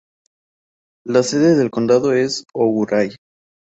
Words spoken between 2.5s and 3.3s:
Ouray.